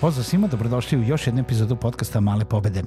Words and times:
Pozdrav 0.00 0.24
svima, 0.24 0.46
dobrodošli 0.46 0.98
u 0.98 1.02
još 1.02 1.26
jednu 1.26 1.40
epizodu 1.40 1.76
podcasta 1.76 2.20
Male 2.20 2.44
pobede. 2.44 2.82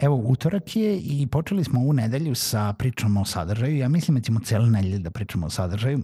Evo, 0.00 0.16
utorak 0.16 0.76
je 0.76 0.98
i 0.98 1.26
počeli 1.26 1.64
smo 1.64 1.80
ovu 1.80 1.92
nedelju 1.92 2.34
sa 2.34 2.72
pričom 2.72 3.16
o 3.16 3.24
sadržaju. 3.24 3.76
Ja 3.76 3.88
mislim 3.88 4.16
da 4.16 4.20
ćemo 4.20 4.40
cele 4.40 4.70
nedelje 4.70 4.98
da 4.98 5.10
pričamo 5.10 5.46
o 5.46 5.50
sadržaju, 5.50 6.02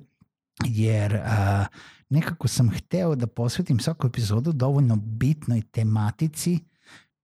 jer 0.65 1.15
a, 1.15 1.65
nekako 2.11 2.49
sam 2.49 2.71
hteo 2.71 3.15
da 3.15 3.27
posvetim 3.27 3.81
svaku 3.81 4.07
epizodu 4.07 4.53
dovoljno 4.53 4.97
bitnoj 4.97 5.63
tematici 5.63 6.59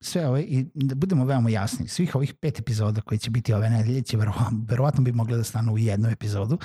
sve 0.01 0.29
ove, 0.29 0.43
i 0.43 0.67
da 0.75 0.95
budemo 0.95 1.25
veoma 1.25 1.51
jasni, 1.51 1.89
svih 1.89 2.15
ovih 2.15 2.35
pet 2.35 2.59
epizoda 2.59 3.01
koji 3.01 3.19
će 3.19 3.31
biti 3.31 3.55
ove 3.55 3.71
nedelje 3.71 4.03
će 4.03 4.17
verovatno, 4.17 4.65
verovatno 4.69 5.03
bi 5.03 5.13
mogli 5.13 5.37
da 5.37 5.45
stanu 5.45 5.73
u 5.73 5.79
jednu 5.79 6.09
epizodu, 6.09 6.59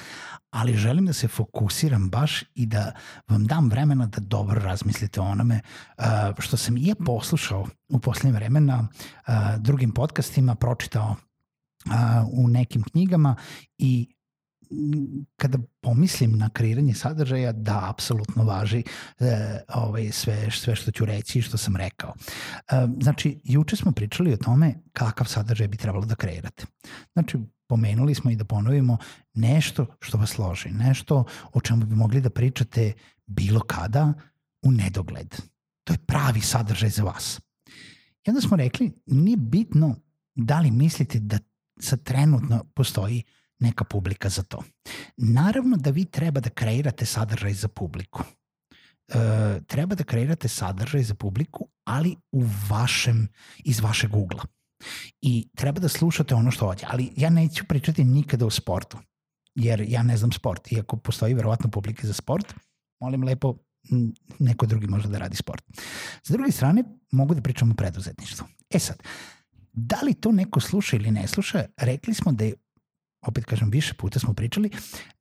ali 0.49 0.77
želim 0.77 1.05
da 1.05 1.13
se 1.13 1.27
fokusiram 1.27 2.09
baš 2.09 2.43
i 2.55 2.65
da 2.65 2.91
vam 3.27 3.45
dam 3.45 3.69
vremena 3.69 4.05
da 4.05 4.21
dobro 4.21 4.61
razmislite 4.61 5.21
o 5.21 5.25
onome 5.25 5.59
uh, 5.97 6.03
što 6.39 6.57
sam 6.57 6.77
i 6.77 6.87
ja 6.87 6.95
poslušao 7.05 7.67
u 7.89 7.99
poslednje 7.99 8.39
vreme 8.39 8.59
na 8.59 8.87
uh, 9.27 9.33
drugim 9.57 9.91
podcastima, 9.91 10.55
pročitao 10.55 11.15
uh, 11.85 11.93
u 12.31 12.47
nekim 12.47 12.83
knjigama 12.83 13.35
i 13.77 14.07
kada 15.35 15.57
pomislim 15.81 16.37
na 16.37 16.49
kreiranje 16.49 16.93
sadržaja, 16.93 17.51
da, 17.51 17.89
apsolutno 17.89 18.43
važi 18.43 18.83
e, 19.19 19.59
ovaj, 19.67 20.11
sve, 20.11 20.51
sve 20.51 20.75
što 20.75 20.91
ću 20.91 21.05
reći 21.05 21.39
i 21.39 21.41
što 21.41 21.57
sam 21.57 21.75
rekao. 21.75 22.13
E, 22.71 22.87
znači, 23.01 23.41
juče 23.43 23.75
smo 23.75 23.91
pričali 23.91 24.33
o 24.33 24.37
tome 24.37 24.75
kakav 24.93 25.25
sadržaj 25.27 25.67
bi 25.67 25.77
trebalo 25.77 26.05
da 26.05 26.15
kreirate. 26.15 26.65
Znači, 27.13 27.37
pomenuli 27.67 28.15
smo 28.15 28.31
i 28.31 28.35
da 28.35 28.45
ponovimo 28.45 28.97
nešto 29.33 29.85
što 29.99 30.17
vas 30.17 30.37
loži, 30.37 30.69
nešto 30.69 31.25
o 31.53 31.61
čemu 31.61 31.85
bi 31.85 31.95
mogli 31.95 32.21
da 32.21 32.29
pričate 32.29 32.93
bilo 33.25 33.59
kada 33.59 34.13
u 34.65 34.71
nedogled. 34.71 35.35
To 35.83 35.93
je 35.93 35.97
pravi 35.97 36.41
sadržaj 36.41 36.89
za 36.89 37.03
vas. 37.03 37.41
I 38.25 38.29
onda 38.29 38.41
smo 38.41 38.57
rekli, 38.57 38.91
nije 39.05 39.37
bitno 39.37 39.95
da 40.35 40.59
li 40.59 40.71
mislite 40.71 41.19
da 41.19 41.39
sad 41.79 42.03
trenutno 42.03 42.63
postoji 42.73 43.23
neka 43.59 43.83
publika 43.83 44.29
za 44.29 44.43
to. 44.43 44.63
Naravno 45.17 45.77
da 45.77 45.89
vi 45.89 46.05
treba 46.05 46.39
da 46.39 46.49
kreirate 46.49 47.05
sadržaj 47.05 47.53
za 47.53 47.67
publiku. 47.67 48.23
E, 49.07 49.59
treba 49.67 49.95
da 49.95 50.03
kreirate 50.03 50.47
sadržaj 50.47 51.03
za 51.03 51.15
publiku, 51.15 51.67
ali 51.83 52.15
u 52.31 52.43
vašem, 52.69 53.27
iz 53.63 53.79
vašeg 53.79 54.15
ugla. 54.15 54.45
I 55.21 55.49
treba 55.55 55.79
da 55.79 55.87
slušate 55.87 56.35
ono 56.35 56.51
što 56.51 56.65
hoće. 56.65 56.85
Ali 56.89 57.13
ja 57.17 57.29
neću 57.29 57.65
pričati 57.67 58.03
nikada 58.03 58.45
o 58.45 58.49
sportu, 58.49 58.97
jer 59.55 59.85
ja 59.87 60.03
ne 60.03 60.17
znam 60.17 60.31
sport. 60.31 60.71
Iako 60.71 60.97
postoji 60.97 61.33
verovatno 61.33 61.69
publike 61.69 62.07
za 62.07 62.13
sport, 62.13 62.53
molim 63.01 63.23
lepo 63.23 63.57
neko 64.39 64.65
drugi 64.65 64.87
može 64.87 65.07
da 65.07 65.17
radi 65.17 65.35
sport. 65.35 65.63
S 66.23 66.29
druge 66.29 66.51
strane, 66.51 66.83
mogu 67.11 67.35
da 67.35 67.41
pričam 67.41 67.71
o 67.71 67.75
preduzetništvu. 67.75 68.47
E 68.69 68.79
sad, 68.79 69.03
da 69.73 69.99
li 70.03 70.13
to 70.13 70.31
neko 70.31 70.59
sluša 70.59 70.95
ili 70.95 71.11
ne 71.11 71.27
sluša, 71.27 71.65
rekli 71.77 72.13
smo 72.13 72.31
da 72.31 72.45
je 72.45 72.53
opet 73.27 73.45
kažem, 73.45 73.69
više 73.69 73.93
puta 73.93 74.19
smo 74.19 74.33
pričali, 74.33 74.69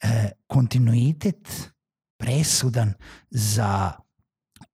e, 0.02 0.30
kontinuitet 0.46 1.72
presudan 2.18 2.92
za 3.30 3.92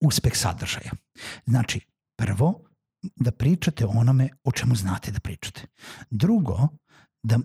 uspeh 0.00 0.36
sadržaja. 0.36 0.90
Znači, 1.46 1.80
prvo, 2.18 2.64
da 3.16 3.32
pričate 3.32 3.86
onome 3.86 4.28
o 4.44 4.52
čemu 4.52 4.74
znate 4.74 5.10
da 5.10 5.20
pričate. 5.20 5.66
Drugo, 6.10 6.68
da 7.22 7.38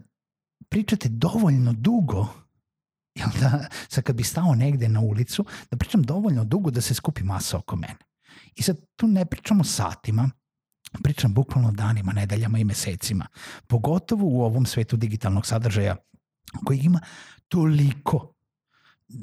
pričate 0.70 1.10
dovoljno 1.10 1.74
dugo 1.74 2.44
jel 3.16 3.30
da, 3.42 3.68
sad 3.90 4.04
kad 4.04 4.16
bi 4.16 4.24
stao 4.24 4.56
negde 4.56 4.90
na 4.90 5.00
ulicu, 5.00 5.46
da 5.72 5.78
pričam 5.78 6.04
dovoljno 6.04 6.46
dugo 6.46 6.72
da 6.72 6.82
se 6.82 6.94
skupi 6.94 7.24
masa 7.24 7.58
oko 7.58 7.76
mene. 7.76 7.98
I 8.56 8.62
sad 8.62 8.78
tu 8.96 9.08
ne 9.08 9.26
pričamo 9.26 9.64
satima, 9.64 10.30
pričam 11.04 11.34
bukvalno 11.34 11.72
danima, 11.72 12.14
nedeljama 12.14 12.60
i 12.60 12.64
mesecima. 12.64 13.28
Pogotovo 13.68 14.28
u 14.28 14.42
ovom 14.42 14.66
svetu 14.66 14.98
digitalnog 14.98 15.46
sadržaja 15.46 15.96
koji 16.66 16.80
ima 16.80 17.00
toliko 17.48 18.34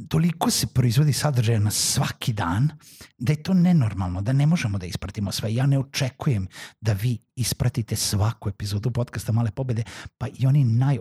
toliko 0.08 0.50
se 0.50 0.66
proizvodi 0.66 1.12
sadržaja 1.12 1.58
na 1.58 1.70
svaki 1.70 2.32
dan 2.32 2.70
da 3.18 3.32
je 3.32 3.42
to 3.42 3.54
nenormalno, 3.54 4.22
da 4.22 4.32
ne 4.32 4.46
možemo 4.46 4.78
da 4.78 4.86
ispratimo 4.86 5.32
sve. 5.32 5.54
Ja 5.54 5.66
ne 5.66 5.78
očekujem 5.78 6.46
da 6.80 6.92
vi 6.92 7.18
ispratite 7.36 7.96
svaku 7.96 8.48
epizodu 8.48 8.90
podcasta 8.90 9.32
Male 9.32 9.50
pobede, 9.50 9.82
pa 10.18 10.26
i 10.38 10.46
oni 10.46 10.64
naj, 10.64 10.98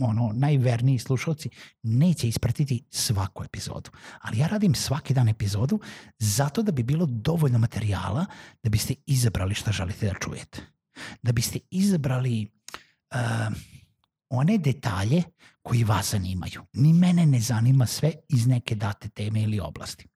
ono, 0.00 0.32
najverniji 0.34 0.98
slušalci 0.98 1.50
neće 1.82 2.28
ispratiti 2.28 2.84
svaku 2.90 3.44
epizodu. 3.44 3.90
Ali 4.20 4.38
ja 4.38 4.46
radim 4.46 4.74
svaki 4.74 5.14
dan 5.14 5.28
epizodu 5.28 5.80
zato 6.18 6.62
da 6.62 6.72
bi 6.72 6.82
bilo 6.82 7.06
dovoljno 7.06 7.58
materijala 7.58 8.26
da 8.62 8.70
biste 8.70 8.94
izabrali 9.06 9.54
šta 9.54 9.72
želite 9.72 10.06
da 10.06 10.14
čujete. 10.14 10.60
Da 11.22 11.32
biste 11.32 11.58
izabrali 11.70 12.48
uh, 13.14 13.54
one 14.30 14.58
detalje 14.58 15.22
koji 15.62 15.84
vas 15.84 16.10
zanimaju. 16.10 16.62
Ni 16.72 16.92
mene 16.92 17.26
ne 17.26 17.40
zanima 17.40 17.86
sve 17.86 18.12
iz 18.28 18.46
neke 18.46 18.74
date 18.74 19.08
teme 19.08 19.42
ili 19.42 19.60
oblasti. 19.60 20.06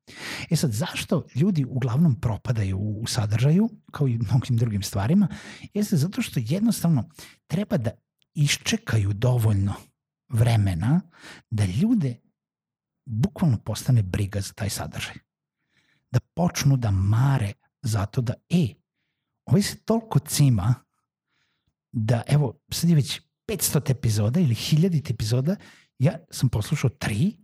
E 0.50 0.56
sad, 0.56 0.72
zašto 0.72 1.26
ljudi 1.34 1.64
uglavnom 1.64 2.20
propadaju 2.20 2.78
u 2.78 3.06
sadržaju, 3.06 3.70
kao 3.92 4.08
i 4.08 4.18
mnogim 4.18 4.56
drugim 4.56 4.82
stvarima, 4.82 5.28
jeste 5.74 5.96
zato 5.96 6.22
što 6.22 6.40
jednostavno 6.42 7.08
treba 7.46 7.76
da 7.76 7.90
iščekaju 8.34 9.12
dovoljno 9.12 9.74
vremena 10.28 11.00
da 11.50 11.64
ljude 11.64 12.20
bukvalno 13.04 13.58
postane 13.58 14.02
briga 14.02 14.40
za 14.40 14.52
taj 14.52 14.70
sadržaj. 14.70 15.14
Da 16.10 16.20
počnu 16.34 16.76
da 16.76 16.90
mare 16.90 17.52
zato 17.82 18.20
da, 18.20 18.34
e, 18.48 18.74
ovaj 19.44 19.62
se 19.62 19.76
toliko 19.84 20.18
cima 20.18 20.74
da, 21.92 22.22
evo, 22.26 22.60
sad 22.70 22.90
je 22.90 22.96
već 22.96 23.20
500 23.48 23.90
epizoda 23.90 24.40
ili 24.40 24.54
1000 24.54 25.10
epizoda, 25.10 25.56
ja 25.98 26.18
sam 26.30 26.48
poslušao 26.48 26.90
tri, 26.90 27.36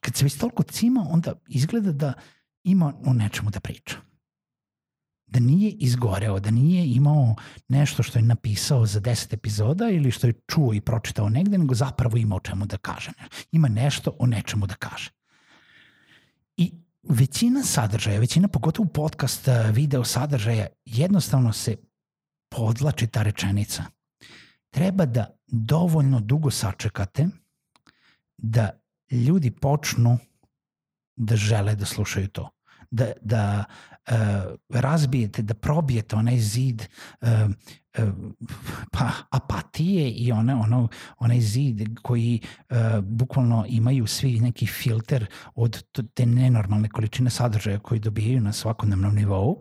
kad 0.00 0.16
se 0.16 0.24
već 0.24 0.38
toliko 0.38 0.62
cima, 0.62 1.06
onda 1.10 1.34
izgleda 1.48 1.92
da 1.92 2.12
ima 2.64 2.94
o 3.06 3.12
nečemu 3.12 3.50
da 3.50 3.60
priča 3.60 4.13
da 5.34 5.40
nije 5.40 5.70
izgoreo, 5.70 6.40
da 6.40 6.50
nije 6.50 6.86
imao 6.86 7.34
nešto 7.68 8.02
što 8.02 8.18
je 8.18 8.22
napisao 8.22 8.86
za 8.86 9.00
10 9.00 9.34
epizoda 9.34 9.88
ili 9.90 10.10
što 10.10 10.26
je 10.26 10.40
čuo 10.48 10.74
i 10.74 10.80
pročitao 10.80 11.28
negde, 11.28 11.58
nego 11.58 11.74
zapravo 11.74 12.16
ima 12.16 12.36
o 12.36 12.40
čemu 12.40 12.66
da 12.66 12.76
kaže. 12.76 13.10
Ima 13.52 13.68
nešto 13.68 14.16
o 14.18 14.26
nečemu 14.26 14.66
da 14.66 14.74
kaže. 14.74 15.10
I 16.56 16.72
većina 17.02 17.62
sadržaja, 17.62 18.20
većina 18.20 18.48
pogotovo 18.48 18.88
podcast, 18.88 19.48
video 19.72 20.04
sadržaja, 20.04 20.66
jednostavno 20.84 21.52
se 21.52 21.76
podlači 22.50 23.06
ta 23.06 23.22
rečenica. 23.22 23.84
Treba 24.70 25.06
da 25.06 25.36
dovoljno 25.46 26.20
dugo 26.20 26.50
sačekate 26.50 27.28
da 28.38 28.70
ljudi 29.10 29.50
počnu 29.50 30.18
da 31.16 31.36
žele 31.36 31.74
da 31.74 31.86
slušaju 31.86 32.28
to 32.28 32.53
da, 32.94 33.12
da 33.20 33.64
uh, 34.08 34.14
razbijete, 34.68 35.42
da 35.42 35.54
probijete 35.54 36.16
onaj 36.16 36.38
zid 36.38 36.82
uh, 37.20 37.28
uh, 37.98 38.14
pa, 38.92 39.10
apatije 39.30 40.10
i 40.10 40.32
ona, 40.32 40.60
ono, 40.60 40.88
onaj 41.18 41.40
zid 41.40 41.82
koji 42.02 42.40
uh, 42.40 42.76
bukvalno 43.02 43.64
imaju 43.68 44.06
svi 44.06 44.40
neki 44.40 44.66
filter 44.66 45.26
od 45.54 45.82
te 46.14 46.26
nenormalne 46.26 46.88
količine 46.88 47.30
sadržaja 47.30 47.78
koji 47.78 48.00
dobijaju 48.00 48.40
na 48.40 48.52
svakodnevnom 48.52 49.14
nivou 49.14 49.60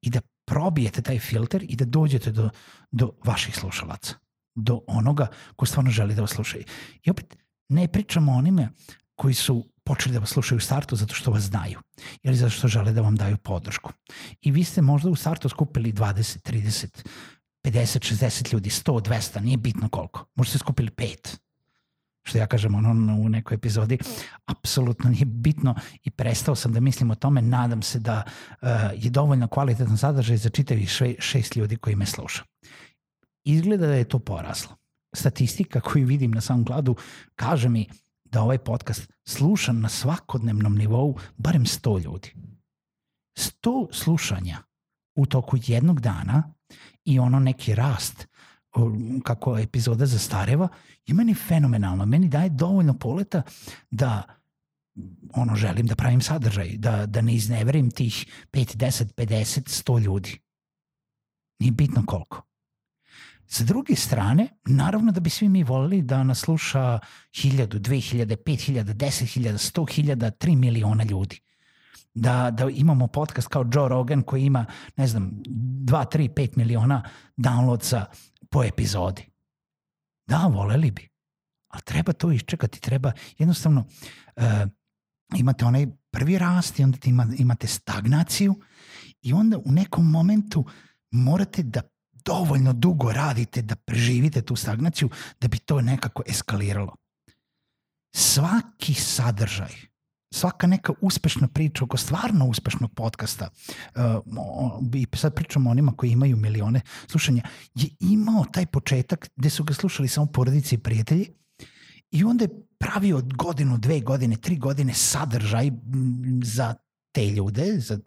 i 0.00 0.10
da 0.10 0.20
probijete 0.44 1.02
taj 1.02 1.18
filter 1.18 1.64
i 1.68 1.76
da 1.76 1.84
dođete 1.84 2.32
do, 2.32 2.50
do 2.90 3.12
vaših 3.24 3.56
slušalaca, 3.56 4.14
do 4.54 4.80
onoga 4.86 5.26
ko 5.56 5.66
stvarno 5.66 5.90
želi 5.90 6.14
da 6.14 6.20
vas 6.20 6.30
slušaju. 6.30 6.64
I 7.02 7.10
opet, 7.10 7.36
ne 7.68 7.88
pričamo 7.88 8.32
onime 8.32 8.68
koji 9.14 9.34
su 9.34 9.71
počeli 9.84 10.12
da 10.12 10.20
vas 10.20 10.30
slušaju 10.30 10.56
u 10.56 10.60
startu 10.60 10.96
zato 10.96 11.14
što 11.14 11.30
vas 11.30 11.42
znaju 11.42 11.80
ili 12.22 12.36
zato 12.36 12.50
što 12.50 12.68
žele 12.68 12.92
da 12.92 13.00
vam 13.00 13.16
daju 13.16 13.36
podršku. 13.36 13.92
I 14.40 14.50
vi 14.50 14.64
ste 14.64 14.82
možda 14.82 15.10
u 15.10 15.16
startu 15.16 15.48
skupili 15.48 15.92
20, 15.92 16.50
30, 16.50 17.06
50, 17.64 18.14
60 18.14 18.52
ljudi, 18.52 18.70
100, 18.70 19.08
200, 19.08 19.40
nije 19.40 19.56
bitno 19.56 19.88
koliko. 19.88 20.24
Možda 20.34 20.50
ste 20.50 20.58
skupili 20.58 20.90
pet. 20.90 21.38
Što 22.24 22.38
ja 22.38 22.46
kažem 22.46 22.74
ono 22.74 23.14
u 23.20 23.28
nekoj 23.28 23.54
epizodi, 23.54 23.98
apsolutno 24.46 25.10
nije 25.10 25.24
bitno 25.24 25.74
i 26.02 26.10
prestao 26.10 26.54
sam 26.54 26.72
da 26.72 26.80
mislim 26.80 27.10
o 27.10 27.14
tome, 27.14 27.42
nadam 27.42 27.82
se 27.82 27.98
da 27.98 28.22
uh, 28.24 28.68
je 28.94 29.10
dovoljno 29.10 29.48
kvalitetan 29.48 29.98
sadržaj 29.98 30.36
za 30.36 30.50
čitavi 30.50 30.86
še, 30.86 31.14
šest 31.18 31.56
ljudi 31.56 31.76
koji 31.76 31.96
me 31.96 32.06
sluša. 32.06 32.44
Izgleda 33.44 33.86
da 33.86 33.94
je 33.94 34.08
to 34.08 34.18
poraslo. 34.18 34.76
Statistika 35.14 35.80
koju 35.80 36.06
vidim 36.06 36.30
na 36.30 36.40
SoundCloudu 36.40 36.96
kaže 37.34 37.68
mi 37.68 37.88
da 38.32 38.42
ovaj 38.42 38.58
podcast 38.58 39.12
slušan 39.24 39.80
na 39.80 39.88
svakodnevnom 39.88 40.74
nivou 40.74 41.18
barem 41.36 41.64
100 41.64 42.04
ljudi. 42.04 42.34
100 43.38 43.92
slušanja 43.92 44.58
u 45.14 45.26
toku 45.26 45.56
jednog 45.66 46.00
dana 46.00 46.52
i 47.04 47.18
ono 47.18 47.38
neki 47.38 47.74
rast 47.74 48.26
kako 49.22 49.58
epizoda 49.58 50.06
zastareva 50.06 50.68
je 51.06 51.14
meni 51.14 51.34
fenomenalno. 51.34 52.06
Meni 52.06 52.28
daje 52.28 52.48
dovoljno 52.48 52.98
poleta 52.98 53.42
da 53.90 54.22
ono 55.34 55.54
želim 55.54 55.86
da 55.86 55.96
pravim 55.96 56.20
sadržaj, 56.20 56.76
da, 56.76 57.06
da 57.06 57.20
ne 57.20 57.34
izneverim 57.34 57.90
tih 57.90 58.46
5, 58.52 58.76
10, 58.76 59.04
50, 59.14 59.84
100 59.84 60.00
ljudi. 60.00 60.38
Nije 61.60 61.72
bitno 61.72 62.04
koliko. 62.06 62.42
Sa 63.46 63.64
druge 63.64 63.96
strane, 63.96 64.48
naravno 64.64 65.12
da 65.12 65.20
bi 65.20 65.30
svi 65.30 65.48
mi 65.48 65.64
volili 65.64 66.02
da 66.02 66.22
nas 66.24 66.38
sluša 66.38 66.98
1000, 67.30 67.66
2000, 67.66 68.36
5000, 68.36 68.84
10.000, 68.84 69.52
100.000, 69.52 70.30
3 70.38 70.56
miliona 70.56 71.04
ljudi. 71.04 71.40
Da, 72.14 72.50
da 72.50 72.68
imamo 72.70 73.06
podcast 73.06 73.48
kao 73.48 73.64
Joe 73.74 73.88
Rogan 73.88 74.22
koji 74.22 74.44
ima, 74.44 74.66
ne 74.96 75.06
znam, 75.06 75.30
2, 75.44 76.16
3, 76.16 76.28
5 76.28 76.56
miliona 76.56 77.02
downloadsa 77.36 78.04
po 78.50 78.64
epizodi. 78.64 79.22
Da, 80.26 80.46
voleli 80.46 80.90
bi. 80.90 81.08
Ali 81.68 81.82
treba 81.82 82.12
to 82.12 82.32
iščekati, 82.32 82.80
treba 82.80 83.12
jednostavno 83.38 83.84
uh, 84.36 84.44
imate 85.36 85.64
onaj 85.64 85.86
prvi 86.10 86.38
rast 86.38 86.78
i 86.78 86.84
onda 86.84 86.98
ima, 87.04 87.26
imate 87.38 87.66
stagnaciju 87.66 88.54
i 89.22 89.32
onda 89.32 89.58
u 89.58 89.72
nekom 89.72 90.10
momentu 90.10 90.64
morate 91.10 91.62
da 91.62 91.80
dovoljno 92.24 92.72
dugo 92.72 93.12
radite 93.12 93.62
da 93.62 93.76
preživite 93.76 94.42
tu 94.42 94.56
stagnaciju 94.56 95.08
da 95.40 95.48
bi 95.48 95.58
to 95.58 95.80
nekako 95.80 96.22
eskaliralo. 96.26 96.96
Svaki 98.14 98.94
sadržaj, 98.94 99.72
svaka 100.34 100.66
neka 100.66 100.92
uspešna 101.00 101.48
priča 101.48 101.84
oko 101.84 101.96
stvarno 101.96 102.46
uspešnog 102.46 102.94
podcasta, 102.94 103.48
uh, 103.94 104.02
i 104.94 105.06
sad 105.14 105.34
pričamo 105.34 105.70
o 105.70 105.72
onima 105.72 105.92
koji 105.96 106.10
imaju 106.10 106.36
milione 106.36 106.80
slušanja, 107.06 107.42
je 107.74 107.88
imao 108.00 108.44
taj 108.52 108.66
početak 108.66 109.30
gde 109.36 109.50
su 109.50 109.64
ga 109.64 109.74
slušali 109.74 110.08
samo 110.08 110.26
porodici 110.26 110.74
i 110.74 110.78
prijatelji 110.78 111.26
i 112.10 112.24
onda 112.24 112.44
je 112.44 112.66
pravio 112.78 113.22
godinu, 113.34 113.78
dve 113.78 114.00
godine, 114.00 114.36
tri 114.36 114.56
godine 114.56 114.94
sadržaj 114.94 115.70
za 116.44 116.74
te 117.12 117.26
ljude, 117.26 117.78
za 117.78 117.98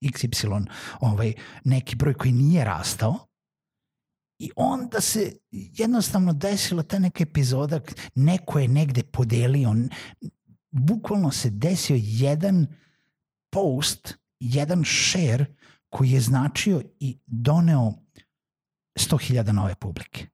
XY 0.00 0.66
ovaj, 1.00 1.32
neki 1.64 1.96
broj 1.96 2.14
koji 2.14 2.32
nije 2.32 2.64
rastao 2.64 3.26
I 4.38 4.50
onda 4.56 5.00
se 5.00 5.32
jednostavno 5.50 6.32
desila 6.32 6.82
ta 6.82 6.98
neka 6.98 7.22
epizoda, 7.22 7.80
neko 8.14 8.58
je 8.58 8.68
negde 8.68 9.02
podelio, 9.02 9.74
bukvalno 10.70 11.30
se 11.30 11.50
desio 11.50 11.96
jedan 12.00 12.66
post, 13.50 14.14
jedan 14.40 14.84
share 14.84 15.46
koji 15.88 16.10
je 16.10 16.20
značio 16.20 16.82
i 17.00 17.18
doneo 17.26 17.92
100.000 18.96 19.52
nove 19.52 19.74
publike. 19.74 20.26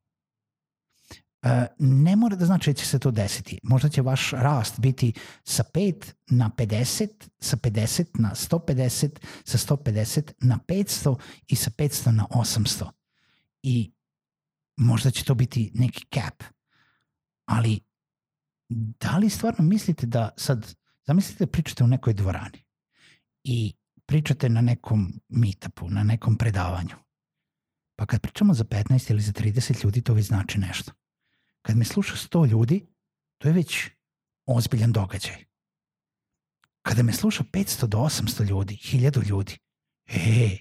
E, 1.42 1.66
ne 1.78 2.16
mora 2.16 2.36
da 2.36 2.46
znači 2.46 2.70
da 2.70 2.74
će 2.74 2.86
se 2.86 2.98
to 2.98 3.10
desiti. 3.10 3.58
Možda 3.62 3.88
će 3.88 4.02
vaš 4.02 4.30
rast 4.30 4.80
biti 4.80 5.12
sa 5.44 5.62
5 5.74 6.12
na 6.30 6.50
50, 6.56 7.08
sa 7.38 7.56
50 7.56 8.04
na 8.14 8.30
150, 8.34 9.10
sa 9.44 9.58
150 9.58 10.32
na 10.40 10.58
500 10.68 11.16
i 11.48 11.56
sa 11.56 11.70
500 11.70 12.10
na 12.10 12.26
800 12.30 12.99
i 13.62 13.92
možda 14.76 15.10
će 15.10 15.24
to 15.24 15.34
biti 15.34 15.70
neki 15.74 16.04
cap. 16.14 16.42
Ali 17.44 17.80
da 18.68 19.16
li 19.16 19.30
stvarno 19.30 19.64
mislite 19.64 20.06
da 20.06 20.30
sad, 20.36 20.74
zamislite 21.06 21.44
da 21.44 21.50
pričate 21.50 21.84
u 21.84 21.86
nekoj 21.86 22.14
dvorani 22.14 22.64
i 23.44 23.72
pričate 24.06 24.48
na 24.48 24.60
nekom 24.60 25.20
meetupu, 25.28 25.90
na 25.90 26.02
nekom 26.02 26.36
predavanju. 26.36 26.96
Pa 27.96 28.06
kad 28.06 28.20
pričamo 28.20 28.54
za 28.54 28.64
15 28.64 29.10
ili 29.10 29.22
za 29.22 29.32
30 29.32 29.84
ljudi, 29.84 30.02
to 30.02 30.14
već 30.14 30.26
znači 30.26 30.58
nešto. 30.58 30.92
Kad 31.62 31.76
me 31.76 31.84
sluša 31.84 32.14
100 32.14 32.48
ljudi, 32.48 32.86
to 33.38 33.48
je 33.48 33.54
već 33.54 33.90
ozbiljan 34.46 34.92
događaj. 34.92 35.44
Kada 36.82 37.02
me 37.02 37.12
sluša 37.12 37.44
500 37.44 37.86
do 37.86 37.98
800 37.98 38.48
ljudi, 38.48 38.74
1000 38.74 39.28
ljudi, 39.28 39.58
e, 40.06 40.56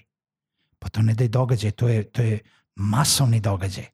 pa 0.78 0.88
to 0.88 1.02
ne 1.02 1.14
da 1.14 1.24
je 1.24 1.28
događaj, 1.28 1.70
to 1.70 1.88
je, 1.88 2.10
to 2.10 2.22
je 2.22 2.40
masovni 2.80 3.40
događaj. 3.40 3.86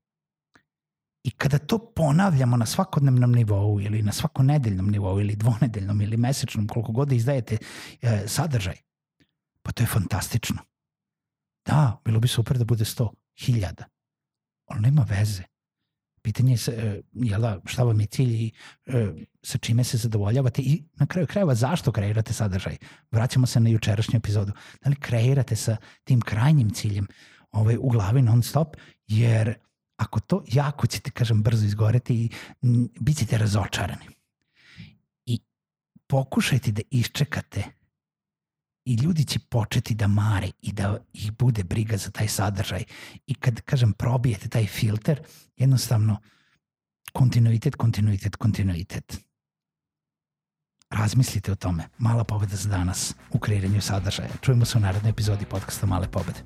I 1.27 1.31
kada 1.31 1.59
to 1.59 1.79
ponavljamo 1.79 2.56
na 2.56 2.67
svakodnevnom 2.67 3.33
nivou 3.33 3.81
ili 3.81 4.03
na 4.03 4.12
svakonedeljnom 4.12 4.91
nivou 4.91 5.21
ili 5.21 5.37
dvonedeljnom 5.37 6.00
ili 6.00 6.17
mesečnom, 6.17 6.69
koliko 6.69 6.93
god 6.93 7.12
izdajete 7.12 7.59
e, 8.03 8.23
sadržaj, 8.27 8.77
pa 9.62 9.73
to 9.73 9.83
je 9.83 9.87
fantastično. 9.87 10.59
Da, 11.67 12.00
bilo 12.05 12.21
bi 12.21 12.29
super 12.29 12.59
da 12.59 12.65
bude 12.65 12.85
100 12.85 13.09
hiljada, 13.38 13.85
ali 14.67 14.81
nema 14.81 15.06
veze. 15.09 15.43
Pitanje 16.23 16.53
je 16.53 16.75
e, 16.75 17.03
jel 17.12 17.41
da, 17.41 17.61
šta 17.65 17.83
vam 17.83 18.00
je 18.00 18.06
cilj 18.06 18.35
i 18.35 18.53
e, 18.87 19.09
sa 19.43 19.59
čime 19.59 19.85
se 19.85 19.97
zadovoljavate 19.97 20.62
i 20.62 20.83
na 20.94 21.06
kraju 21.06 21.27
krajeva 21.27 21.55
zašto 21.55 21.93
kreirate 21.93 22.33
sadržaj. 22.33 22.77
Vraćamo 23.11 23.47
se 23.47 23.61
na 23.61 23.71
jučerašnju 23.71 24.17
epizodu. 24.17 24.53
Da 24.83 24.91
li 24.91 24.97
kreirate 24.97 25.56
sa 25.56 25.77
tim 26.05 26.21
krajnjim 26.21 26.71
ciljem 26.71 27.06
ovaj, 27.56 27.76
u 27.81 27.88
glavi 27.88 28.23
non 28.23 28.43
stop, 28.43 28.76
jer 29.06 29.55
ako 29.97 30.20
to 30.20 30.44
jako 30.49 30.87
ćete, 30.87 31.11
kažem, 31.11 31.43
brzo 31.43 31.67
izgoreti 31.67 32.14
i 32.14 32.31
bit 33.00 33.17
ćete 33.19 33.38
razočarani. 33.38 34.07
I 35.26 35.40
pokušajte 36.07 36.73
da 36.73 36.83
iščekate 36.90 37.62
i 38.85 38.95
ljudi 38.95 39.25
će 39.25 39.38
početi 39.38 39.95
da 39.95 40.07
mare 40.07 40.50
i 40.62 40.73
da 40.73 40.99
ih 41.12 41.33
bude 41.33 41.64
briga 41.64 41.97
za 41.97 42.11
taj 42.11 42.28
sadržaj. 42.28 42.85
I 43.26 43.35
kad, 43.35 43.61
kažem, 43.61 43.92
probijete 43.92 44.49
taj 44.49 44.66
filter, 44.66 45.23
jednostavno 45.57 46.21
kontinuitet, 47.12 47.76
kontinuitet, 47.76 48.37
kontinuitet. 48.37 49.21
Razmislite 50.90 51.52
o 51.52 51.54
tome. 51.54 51.88
Mala 51.99 52.25
pobeda 52.25 52.57
za 52.57 52.69
danas 52.69 53.14
u 53.33 53.38
kreiranju 53.38 53.81
sadržaja. 53.81 54.31
Čujemo 54.42 54.64
se 54.64 54.78
u 54.78 54.81
narednoj 54.81 55.11
epizodi 55.11 55.45
podcasta 55.45 55.87
Male 55.87 56.11
pobede. 56.11 56.40